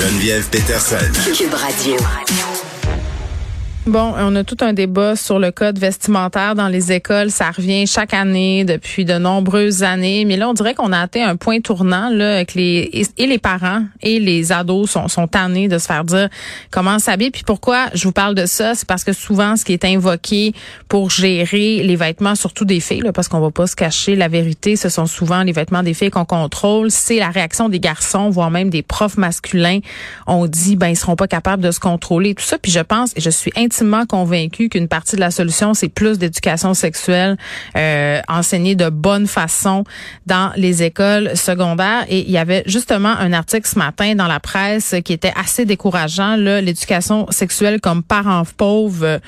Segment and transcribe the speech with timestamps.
[0.00, 0.96] Geneviève Peterson.
[1.34, 2.49] Cube Radio.
[3.90, 7.32] Bon, on a tout un débat sur le code vestimentaire dans les écoles.
[7.32, 10.24] Ça revient chaque année depuis de nombreuses années.
[10.24, 13.82] Mais là, on dirait qu'on a atteint un point tournant là, les et les parents
[14.00, 16.28] et les ados sont, sont tannés de se faire dire
[16.70, 17.32] comment s'habiller.
[17.32, 20.54] Puis pourquoi je vous parle de ça, c'est parce que souvent, ce qui est invoqué
[20.86, 24.28] pour gérer les vêtements, surtout des filles, là, parce qu'on va pas se cacher la
[24.28, 26.92] vérité, ce sont souvent les vêtements des filles qu'on contrôle.
[26.92, 29.80] C'est la réaction des garçons, voire même des profs masculins.
[30.28, 32.56] On dit ben ils seront pas capables de se contrôler, tout ça.
[32.56, 36.18] Puis je pense et je suis intimement convaincu qu'une partie de la solution, c'est plus
[36.18, 37.36] d'éducation sexuelle
[37.76, 39.84] euh, enseignée de bonne façon
[40.26, 42.04] dans les écoles secondaires.
[42.08, 45.64] Et il y avait justement un article ce matin dans la presse qui était assez
[45.64, 49.20] décourageant, l'éducation sexuelle comme parent pauvre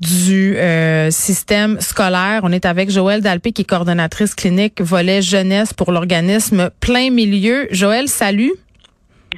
[0.00, 2.40] du euh, système scolaire.
[2.42, 7.66] On est avec Joëlle Dalpé, qui est coordonnatrice clinique volet jeunesse pour l'organisme Plein Milieu.
[7.70, 8.52] Joëlle, salut.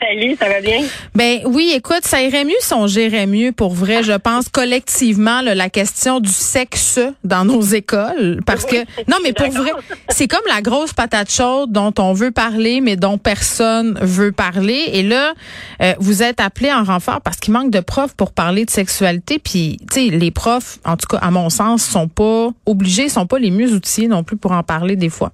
[0.01, 0.83] Salut, ça va bien?
[1.15, 5.41] Ben oui, écoute, ça irait mieux si on gérait mieux pour vrai, je pense, collectivement,
[5.43, 8.41] la question du sexe dans nos écoles.
[8.47, 8.77] Parce que,
[9.09, 9.71] non, mais pour vrai,
[10.09, 14.85] c'est comme la grosse patate chaude dont on veut parler, mais dont personne veut parler.
[14.93, 15.33] Et là,
[15.83, 19.39] euh, vous êtes appelé en renfort parce qu'il manque de profs pour parler de sexualité.
[19.39, 23.27] Puis, tu sais, les profs, en tout cas, à mon sens, sont pas obligés, sont
[23.27, 25.33] pas les mieux outillés non plus pour en parler des fois.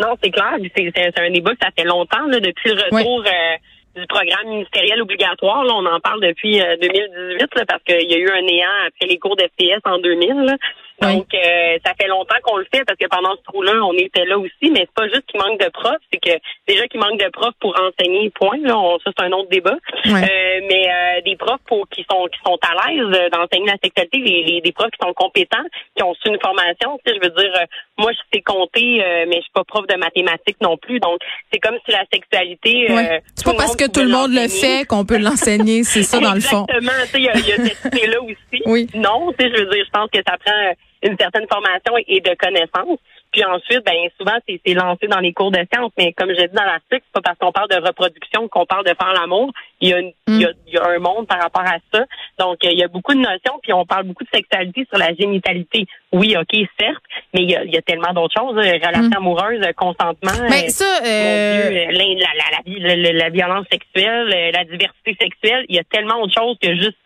[0.00, 0.56] Non, c'est clair.
[0.74, 3.56] C'est un débat que ça fait longtemps, là, depuis le retour euh,
[3.94, 5.64] du programme ministériel obligatoire.
[5.64, 9.06] Là, on en parle depuis 2018 euh, parce qu'il y a eu un néant après
[9.06, 10.56] les cours d'FPS en 2000.
[11.00, 14.24] Donc, euh, ça fait longtemps qu'on le fait parce que pendant ce trou-là, on était
[14.24, 14.70] là aussi.
[14.70, 17.54] Mais c'est pas juste qu'il manque de profs, c'est que déjà qu'il manque de profs
[17.60, 18.58] pour enseigner, point.
[18.62, 19.76] Là, ça c'est un autre débat.
[20.06, 24.18] Euh, mais euh, des profs pour qui sont qui sont à l'aise d'enseigner la sexualité,
[24.18, 26.98] les, des profs qui sont compétents, qui ont su une formation.
[27.04, 27.52] Tu sais, je veux dire,
[27.98, 31.00] moi je sais compter, mais je suis pas prof de mathématiques non plus.
[31.00, 31.18] Donc,
[31.52, 32.86] c'est comme si la sexualité.
[33.34, 35.84] c'est pas parce que tout le monde le fait qu'on peut l'enseigner.
[35.84, 36.66] C'est ça dans le fond.
[36.68, 37.02] Exactement.
[37.04, 38.62] Tu sais, il y a, y a cette idée là aussi.
[38.66, 38.88] Oui.
[38.94, 42.20] Non, tu sais, je veux dire, je pense que ça prend une certaine formation et
[42.20, 42.98] de connaissances.
[43.34, 45.90] Puis ensuite, ben souvent, c'est lancé dans les cours de sciences.
[45.98, 48.84] Mais comme je dis dans l'article, c'est pas parce qu'on parle de reproduction qu'on parle
[48.84, 49.50] de faire l'amour.
[49.80, 52.04] Il, y a il, y a, un monde par rapport à ça.
[52.38, 53.58] Donc, il y a beaucoup de notions.
[53.60, 55.86] Puis on parle beaucoup de sexualité sur la génitalité.
[56.12, 57.02] Oui, OK, certes,
[57.34, 58.56] mais il y a, il y a tellement d'autres choses.
[58.56, 59.16] Hein, relations mm.
[59.16, 60.46] amoureuses, consentement.
[60.48, 61.90] Mais ça, euh...
[61.90, 66.72] la, la, la, violence sexuelle, la diversité sexuelle, il y a tellement d'autres choses que
[66.76, 66.96] juste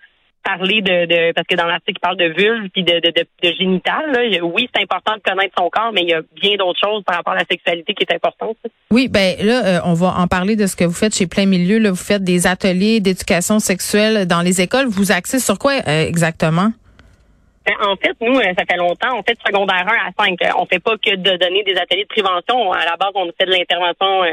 [0.42, 4.40] parler de, parce que dans l'article il parle de vulve puis de, de, de, génital.
[4.42, 7.16] Oui, c'est important de connaître son corps, mais il y a bien d'autres choses par
[7.16, 8.56] rapport à la sexualité qui est importante.
[8.90, 11.46] Oui, ben là, euh, on va en parler de ce que vous faites chez Plein
[11.46, 11.78] Milieu.
[11.78, 14.86] Là, vous faites des ateliers d'éducation sexuelle dans les écoles.
[14.86, 16.70] Vous axez sur quoi euh, exactement?
[17.66, 20.38] Ben, en fait, nous, euh, ça fait longtemps, on fait de secondaire 1 à 5.
[20.56, 22.72] On fait pas que de donner des ateliers de prévention.
[22.72, 24.24] À la base, on fait de l'intervention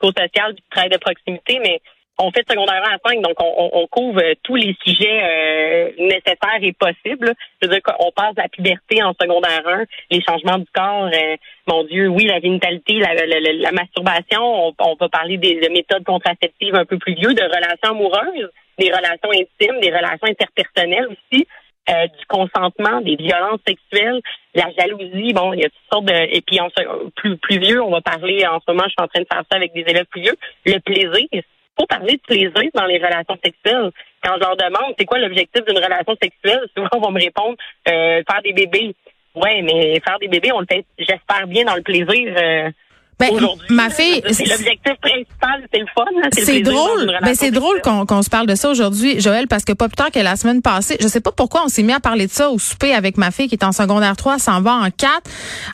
[0.00, 1.80] psychosociale, du travail de proximité, mais
[2.18, 7.34] on fait secondaire à 5, donc on, couvre tous les sujets euh, nécessaires et possibles.
[7.60, 11.36] Je veux dire qu'on passe la puberté en secondaire 1, les changements du corps, euh,
[11.66, 16.84] mon Dieu, oui, la génitalité, la, masturbation, on, on, va parler des méthodes contraceptives un
[16.84, 21.46] peu plus vieux, de relations amoureuses, des relations intimes, des relations interpersonnelles aussi.
[21.90, 24.22] Euh, du consentement, des violences sexuelles,
[24.54, 26.70] la jalousie, bon, il y a toutes sortes de et puis on,
[27.14, 29.42] plus plus vieux, on va parler en ce moment, je suis en train de faire
[29.50, 31.42] ça avec des élèves plus vieux, le plaisir,
[31.78, 33.90] faut parler de plaisir dans les relations sexuelles.
[34.22, 37.56] Quand je leur demande c'est quoi l'objectif d'une relation sexuelle, souvent on va me répondre
[37.88, 38.94] euh, faire des bébés.
[39.34, 42.34] Ouais, mais faire des bébés, on le fait, j'espère bien dans le plaisir.
[42.36, 42.70] Euh,
[43.18, 43.30] ben,
[43.70, 46.04] ma fille, c'est l'objectif principal, c'est le fun.
[46.32, 47.18] C'est drôle.
[47.22, 50.10] Ben, c'est drôle qu'on se parle de ça aujourd'hui, Joël, parce que pas plus tard
[50.10, 52.50] que la semaine passée, je sais pas pourquoi on s'est mis à parler de ça
[52.50, 55.12] au souper avec ma fille qui est en secondaire 3, s'en va en 4.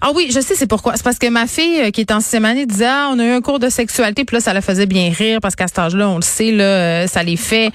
[0.00, 0.96] Ah oui, je sais c'est pourquoi.
[0.96, 3.24] C'est parce que ma fille euh, qui est en sixième année disait ah, on a
[3.24, 5.78] eu un cours de sexualité, puis là ça la faisait bien rire parce qu'à cet
[5.78, 7.70] âge-là, on le sait là, euh, ça les fait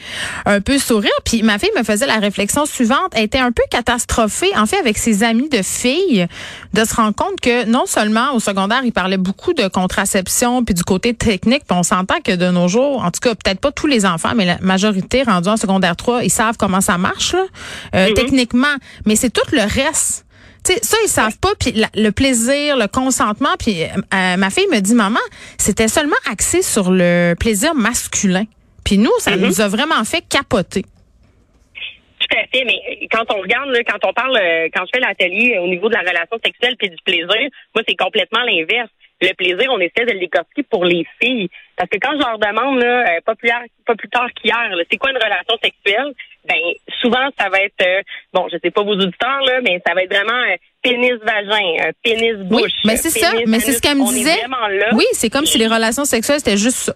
[0.45, 1.11] un peu sourire.
[1.23, 4.77] Puis ma fille me faisait la réflexion suivante, elle était un peu catastrophée en fait
[4.77, 6.27] avec ses amis de filles
[6.73, 10.73] de se rendre compte que non seulement au secondaire, il parlait beaucoup de contraception puis
[10.75, 13.71] du côté technique, puis on s'entend que de nos jours, en tout cas peut-être pas
[13.71, 17.33] tous les enfants, mais la majorité rendus en secondaire 3, ils savent comment ça marche
[17.33, 17.45] là,
[17.95, 18.75] euh, techniquement,
[19.05, 20.25] mais c'est tout le reste.
[20.63, 21.53] sais, ça, ils savent pas.
[21.59, 23.55] Puis le plaisir, le consentement.
[23.59, 25.19] Puis euh, ma fille me dit, maman,
[25.57, 28.45] c'était seulement axé sur le plaisir masculin.
[28.83, 29.45] Puis nous, ça mm-hmm.
[29.45, 30.85] nous a vraiment fait capoter.
[32.19, 35.59] Tout à fait, mais quand on regarde, quand on parle, euh, quand je fais l'atelier
[35.59, 38.89] au niveau de la relation sexuelle puis du plaisir, moi c'est complètement l'inverse
[39.21, 41.49] le plaisir, on essaie de l'écorcer pour les filles.
[41.77, 43.49] Parce que quand je leur demande, là, euh, pas, plus,
[43.85, 46.13] pas plus tard qu'hier, c'est quoi une relation sexuelle?
[46.47, 46.59] Ben,
[47.01, 48.01] souvent, ça va être, euh,
[48.33, 52.61] bon, je sais pas vos auditeurs, là, mais ça va être vraiment euh, pénis-vagin, pénis-bouche.
[52.61, 54.41] Oui, mais c'est ça, mais c'est ce qu'elle me disait.
[54.93, 56.93] Oui, c'est comme si les relations sexuelles, c'était juste ça.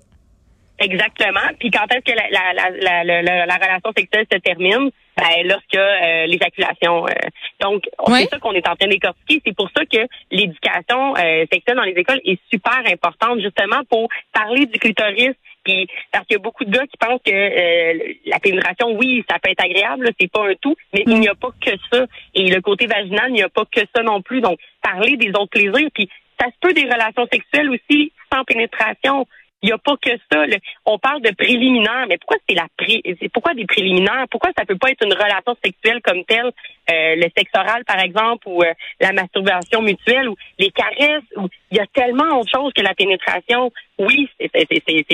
[0.79, 1.47] Exactement.
[1.59, 4.91] Puis quand est-ce que la, la, la, la, la relation sexuelle se termine?
[5.19, 7.05] Ben, lorsque euh, l'éjaculation.
[7.05, 7.11] Euh,
[7.59, 9.41] donc, c'est ça qu'on est en train d'écortiquer.
[9.45, 14.07] C'est pour ça que l'éducation euh, sexuelle dans les écoles est super importante, justement, pour
[14.31, 15.35] parler du clitoris.
[15.65, 19.25] Puis, parce qu'il y a beaucoup de gars qui pensent que euh, la pénétration, oui,
[19.29, 22.05] ça peut être agréable, c'est pas un tout, mais il n'y a pas que ça.
[22.33, 24.39] Et le côté vaginal, il n'y a pas que ça non plus.
[24.39, 25.89] Donc, parler des autres plaisirs.
[25.93, 29.27] Puis, ça se peut des relations sexuelles aussi sans pénétration.
[29.61, 30.45] Il n'y a pas que ça.
[30.85, 33.01] On parle de préliminaires, mais pourquoi c'est la pré
[33.33, 34.25] pourquoi des préliminaires?
[34.31, 36.51] Pourquoi ça peut pas être une relation sexuelle comme telle,
[36.91, 41.47] euh, le sexe oral, par exemple, ou euh, la masturbation mutuelle, ou les caresses, ou
[41.71, 43.71] il y a tellement autre chose que la pénétration.
[43.97, 44.49] Oui, c'est,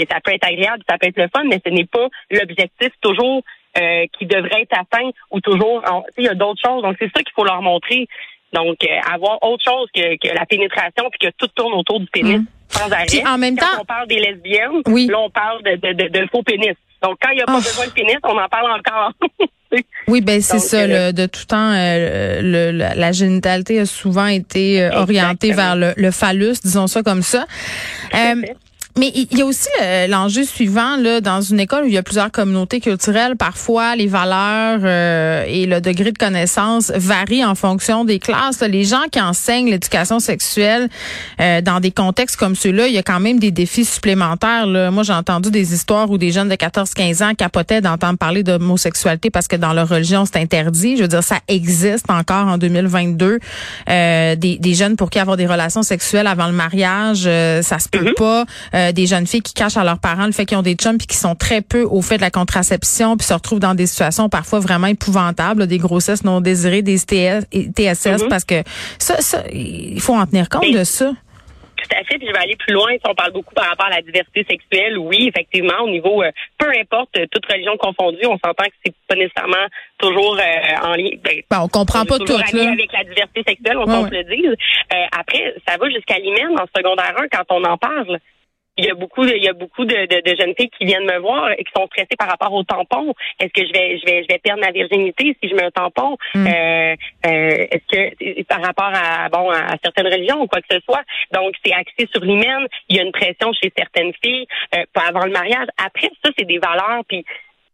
[0.10, 3.42] ça peut être agréable, ça peut être le fun, mais ce n'est pas l'objectif toujours
[3.78, 5.84] euh, qui devrait être atteint ou toujours
[6.18, 6.84] il y a d'autres choses.
[6.84, 8.08] Donc c'est ça qu'il faut leur montrer.
[8.54, 8.78] Donc,
[9.12, 12.40] avoir autre chose que, la pénétration puis que tout tourne autour du pénis.
[12.40, 13.24] Mmh sans arrêt.
[13.26, 15.08] en même quand temps, on parle des lesbiennes, oui.
[15.08, 16.76] là on parle de, de, de, faux pénis.
[17.02, 17.62] Donc quand il n'y a pas oh.
[17.62, 19.12] besoin de pénis, on en parle encore.
[20.08, 20.82] oui, ben c'est ça.
[20.82, 25.94] Euh, de tout temps, euh, le, la, génitalité a souvent été euh, orientée vers le,
[25.96, 27.46] le, phallus, disons ça comme ça.
[28.98, 31.98] Mais il y a aussi euh, l'enjeu suivant là dans une école où il y
[31.98, 33.36] a plusieurs communautés culturelles.
[33.36, 38.62] Parfois, les valeurs euh, et le degré de connaissance varient en fonction des classes.
[38.62, 40.88] Les gens qui enseignent l'éducation sexuelle
[41.42, 44.66] euh, dans des contextes comme ceux-là, il y a quand même des défis supplémentaires.
[44.66, 44.92] Là.
[44.92, 49.30] Moi, j'ai entendu des histoires où des jeunes de 14-15 ans capotaient d'entendre parler d'homosexualité
[49.30, 50.96] parce que dans leur religion c'est interdit.
[50.96, 53.40] Je veux dire, ça existe encore en 2022.
[53.88, 57.24] des, des jeunes pour qui avoir des relations sexuelles avant le mariage,
[57.62, 58.14] ça se peut mm-hmm.
[58.14, 58.46] pas
[58.86, 60.98] euh, des jeunes filles qui cachent à leurs parents le fait qu'ils ont des chums
[60.98, 63.88] puis qui sont très peu au fait de la contraception puis se retrouvent dans des
[63.88, 68.28] situations parfois vraiment épouvantables, des grossesses non désirées, des TSS mm-hmm.
[68.30, 68.64] parce que
[69.00, 71.12] ça, ça, il faut en tenir compte de ça.
[71.86, 72.18] Tout à fait.
[72.18, 72.92] Puis je vais aller plus loin.
[72.94, 76.32] Si on parle beaucoup par rapport à la diversité sexuelle, oui, effectivement, au niveau, euh,
[76.58, 79.68] peu importe, euh, toute religion confondue, on s'entend que c'est pas nécessairement
[80.00, 80.40] toujours
[80.84, 81.12] en lien.
[81.24, 82.26] Ben, ben, on comprend pas tout.
[82.26, 82.72] Là.
[82.72, 84.56] avec la diversité sexuelle, on se le dise.
[85.12, 88.20] après, ça va jusqu'à l'hymen en secondaire 1 quand on en parle
[88.78, 91.06] il y a beaucoup, il y a beaucoup de, de, de, jeunes filles qui viennent
[91.06, 93.14] me voir et qui sont stressées par rapport au tampon.
[93.40, 95.72] Est-ce que je vais, je vais, je vais perdre ma virginité si je mets un
[95.72, 96.18] tampon?
[96.34, 96.48] Mm.
[96.48, 96.96] euh,
[97.26, 101.04] euh, Est-ce que par rapport à bon à certaines religions ou quoi que ce soit
[101.32, 102.68] Donc c'est axé sur l'hymen.
[102.90, 104.46] Il y a une pression chez certaines filles
[104.76, 105.68] euh, avant le mariage.
[105.78, 107.04] Après ça, c'est des valeurs.
[107.08, 107.24] Puis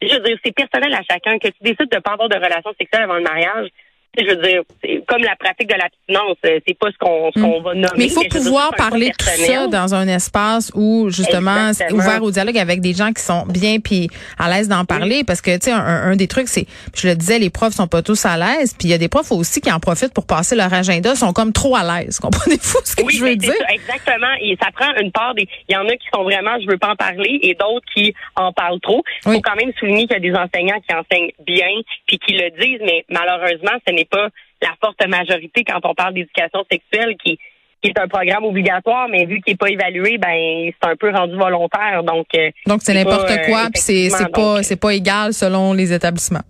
[0.01, 2.73] je veux dire, c'est personnel à chacun que tu décides de pas avoir de relation
[2.77, 3.69] sexuelle avant le mariage
[4.17, 7.63] je veux dire, c'est comme la pratique de l'abstinence, euh, c'est pas ce qu'on mm.
[7.63, 7.87] va nommer.
[7.97, 12.21] Mais il faut pouvoir parler de tout ça dans un espace où justement c'est ouvert
[12.21, 15.55] au dialogue avec des gens qui sont bien puis à l'aise d'en parler parce que
[15.57, 18.37] tu sais un, des trucs c'est je le disais les profs sont pas tous à
[18.37, 21.15] l'aise puis il y a des profs aussi qui en profitent pour passer leur agenda
[21.15, 22.19] sont comme trop à l'aise.
[22.21, 23.53] Comprenez-vous ce que je veux dire?
[23.69, 26.67] Exactement, et ça prend une part des il y en a qui sont vraiment je
[26.67, 29.03] veux pas en parler et d'autres qui en parlent trop.
[29.25, 32.33] Il faut quand même souligner qu'il y a des enseignants qui enseignent bien puis qui
[32.33, 34.29] le disent mais malheureusement ce n'est pas
[34.61, 37.39] la forte majorité quand on parle d'éducation sexuelle qui,
[37.83, 41.35] est un programme obligatoire, mais vu qu'il n'est pas évalué, ben c'est un peu rendu
[41.35, 42.03] volontaire.
[42.03, 45.33] Donc euh, donc c'est n'importe euh, quoi, puis c'est c'est pas euh, c'est pas égal
[45.33, 46.45] selon les établissements.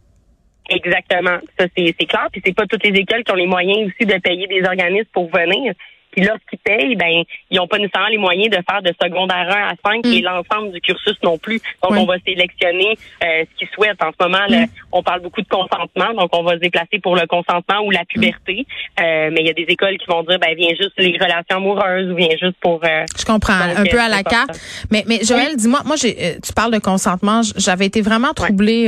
[0.69, 2.27] Exactement, ça c'est clair.
[2.33, 5.09] Puis c'est pas toutes les écoles qui ont les moyens aussi de payer des organismes
[5.13, 5.73] pour venir.
[6.11, 9.69] Puis lorsqu'ils payent, ben ils n'ont pas nécessairement les moyens de faire de secondaire 1
[9.69, 10.23] à 5 et mm.
[10.23, 11.61] l'ensemble du cursus non plus.
[11.83, 14.01] Donc on va sélectionner euh, ce qu'ils souhaitent.
[14.03, 14.65] En ce moment, mm.
[14.91, 18.05] on parle beaucoup de consentement, donc on va se déplacer pour le consentement ou la
[18.05, 18.65] puberté.
[18.65, 19.03] Mm.
[19.03, 21.57] Euh, mais il y a des écoles qui vont dire ben viens juste les relations
[21.57, 22.81] amoureuses ou viens juste pour.
[22.83, 24.59] Euh, Je comprends un peu à la carte.
[24.91, 27.41] Mais mais Joël, dis-moi, moi, j'ai tu parles de consentement.
[27.57, 28.87] J'avais été vraiment troublée.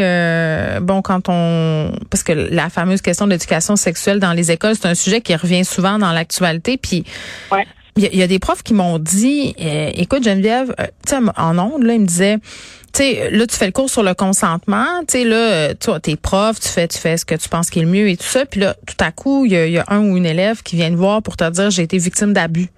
[0.82, 4.88] bon quand on parce que la fameuse question de l'éducation sexuelle dans les écoles, c'est
[4.88, 6.78] un sujet qui revient souvent dans l'actualité.
[6.78, 7.04] Puis
[7.96, 11.94] il y, a des profs qui m'ont dit, euh, écoute Geneviève, euh, en ondes, là,
[11.94, 12.40] ils me disaient,
[12.92, 15.92] tu sais, là, tu fais le cours sur le consentement, tu sais, là, euh, tu
[16.02, 18.18] t'es prof, tu fais, tu fais ce que tu penses qui est le mieux et
[18.18, 20.76] tout ça, puis là, tout à coup, il y a, un ou une élève qui
[20.76, 22.70] vient te voir pour te dire, j'ai été victime d'abus.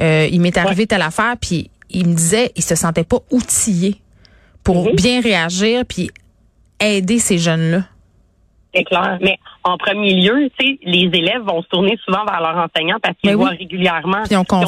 [0.00, 4.00] il m'est arrivé telle affaire, puis il me disait, il se sentait pas outillé
[4.64, 4.96] pour mm-hmm.
[4.96, 6.10] bien réagir, puis
[6.80, 7.84] aider ces jeunes-là
[8.76, 9.18] c'est clair.
[9.20, 12.98] Mais en premier lieu, tu sais, les élèves vont se tourner souvent vers leurs enseignants
[13.02, 14.22] parce qu'ils voient régulièrement.
[14.24, 14.60] Puis en tant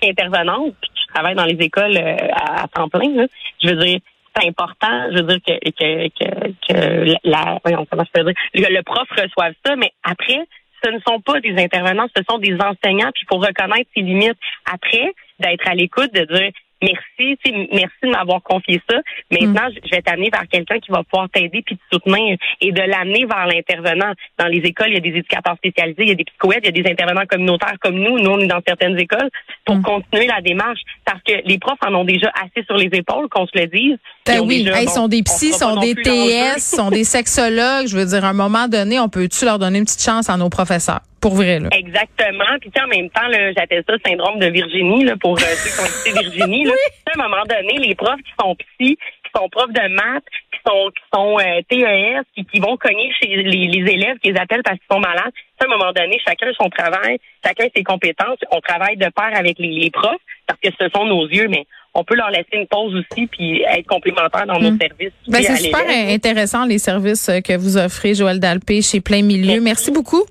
[0.00, 3.26] qu'intervenante, puis tu travailles dans les écoles euh, à, temps plein,
[3.62, 3.98] je veux dire,
[4.36, 8.68] c'est important, je veux dire que que que, que la, voyons, comment je peux dire,
[8.70, 10.46] le, prof reçoive ça, mais après,
[10.82, 14.02] ce ne sont pas des intervenants, ce sont des enseignants, puis il faut reconnaître ses
[14.02, 14.38] limites.
[14.72, 16.50] Après, d'être à l'écoute, de dire
[16.82, 17.38] merci,
[17.72, 18.96] merci de m'avoir confié ça.
[19.30, 19.74] Maintenant, mm.
[19.84, 23.26] je vais t'amener vers quelqu'un qui va pouvoir t'aider puis te soutenir et de l'amener
[23.26, 24.12] vers l'intervenant.
[24.38, 26.76] Dans les écoles, il y a des éducateurs spécialisés, il y a des psychoèdes, il
[26.76, 28.18] y a des intervenants communautaires comme nous.
[28.18, 29.30] Nous, on est dans certaines écoles
[29.64, 29.82] pour mm.
[29.82, 33.46] continuer la démarche parce que les profs en ont déjà assez sur les épaules, qu'on
[33.46, 33.96] se le dise.
[34.26, 37.86] Ben oui, ils sont des psys, sont des TS, sont des sexologues.
[37.86, 40.36] Je veux dire, à un moment donné, on peut-tu leur donner une petite chance à
[40.36, 41.00] nos professeurs?
[41.20, 41.68] Pour vrai, là.
[41.72, 42.56] Exactement.
[42.60, 45.80] Puis en même temps, j'appelle ça le syndrome de Virginie, là, pour euh, ceux qui
[45.80, 46.64] ont écouté Virginie.
[46.64, 46.72] Là.
[47.06, 50.58] À un moment donné, les profs qui sont psy, qui sont profs de maths, qui
[50.66, 54.38] sont qui sont euh, TES, qui, qui vont cogner chez les, les élèves qui les
[54.38, 55.32] appellent parce qu'ils sont malades.
[55.60, 58.38] À un moment donné, chacun son travail, chacun ses compétences.
[58.50, 61.66] On travaille de pair avec les, les profs parce que ce sont nos yeux, mais
[61.92, 64.78] on peut leur laisser une pause aussi puis être complémentaire dans nos hmm.
[64.80, 65.12] services.
[65.28, 69.60] Ben, c'est super intéressant les services que vous offrez, Joël Dalpé, chez Plein Milieu.
[69.60, 70.24] Merci beaucoup.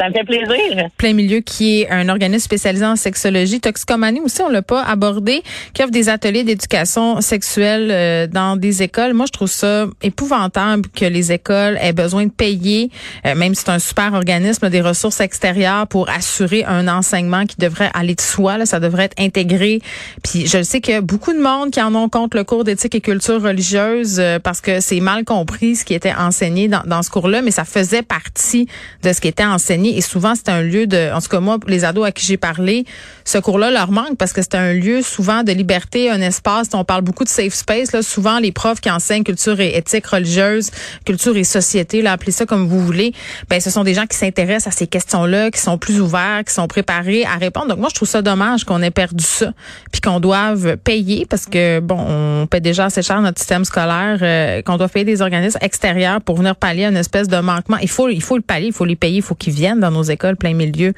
[0.00, 0.88] Ça me fait plaisir.
[0.96, 5.44] Plein Milieu, qui est un organisme spécialisé en sexologie, toxicomanie aussi, on l'a pas abordé,
[5.72, 9.14] qui offre des ateliers d'éducation sexuelle euh, dans des écoles.
[9.14, 12.90] Moi, je trouve ça épouvantable que les écoles aient besoin de payer,
[13.24, 17.56] euh, même si c'est un super organisme, des ressources extérieures pour assurer un enseignement qui
[17.58, 18.58] devrait aller de soi.
[18.58, 19.80] Là, ça devrait être intégré.
[20.24, 23.00] Puis je sais a beaucoup de monde qui en ont contre le cours d'éthique et
[23.00, 27.10] culture religieuse euh, parce que c'est mal compris ce qui était enseigné dans, dans ce
[27.10, 28.66] cours-là, mais ça faisait partie
[29.02, 31.58] de ce qui était enseigné et souvent c'est un lieu de, en tout cas moi,
[31.66, 32.84] les ados à qui j'ai parlé,
[33.24, 36.68] ce cours-là leur manque parce que c'est un lieu souvent de liberté, un espace.
[36.74, 37.92] On parle beaucoup de safe space.
[37.92, 40.70] Là, souvent les profs qui enseignent culture et éthique religieuse,
[41.04, 43.12] culture et société, là, appelez ça comme vous voulez.
[43.48, 46.54] Ben ce sont des gens qui s'intéressent à ces questions-là, qui sont plus ouverts, qui
[46.54, 47.68] sont préparés à répondre.
[47.68, 49.52] Donc moi je trouve ça dommage qu'on ait perdu ça,
[49.92, 54.18] puis qu'on doive payer parce que bon, on paie déjà assez cher notre système scolaire,
[54.22, 57.78] euh, qu'on doit payer des organismes extérieurs pour venir pallier une espèce de manquement.
[57.82, 59.90] Il faut, il faut le pallier, il faut les payer, il faut qu'ils viennent dans
[59.90, 60.92] nos écoles plein milieu.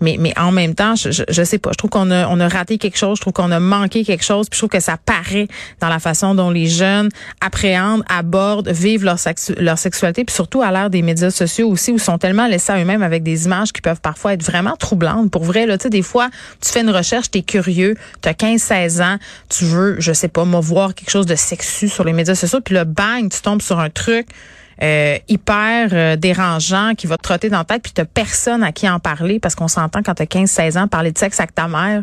[0.00, 1.70] Mais, mais en même temps, je, je, sais pas.
[1.72, 3.18] Je trouve qu'on a, on a raté quelque chose.
[3.18, 4.48] Je trouve qu'on a manqué quelque chose.
[4.48, 5.48] Puis je trouve que ça paraît
[5.80, 7.08] dans la façon dont les jeunes
[7.40, 9.18] appréhendent, abordent, vivent leur,
[9.58, 10.24] leur sexualité.
[10.24, 13.02] Puis surtout à l'ère des médias sociaux aussi, où ils sont tellement laissés à eux-mêmes
[13.02, 15.30] avec des images qui peuvent parfois être vraiment troublantes.
[15.30, 18.28] Pour vrai, là, tu sais, des fois, tu fais une recherche, tu es curieux, tu
[18.28, 19.16] as 15-16 ans,
[19.48, 22.60] tu veux, je sais pas, moi, voir quelque chose de sexu sur les médias sociaux.
[22.60, 24.26] Puis le bang, tu tombes sur un truc
[24.82, 28.72] euh, hyper euh, dérangeant qui va te trotter dans la tête puis t'as personne à
[28.72, 31.68] qui en parler parce qu'on s'entend quand t'as 15-16 ans parler de sexe avec ta
[31.68, 32.02] mère.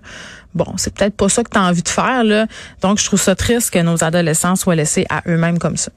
[0.53, 2.45] Bon, c'est peut-être pas ça que t'as envie de faire là.
[2.81, 5.91] Donc je trouve ça triste que nos adolescents soient laissés à eux-mêmes comme ça.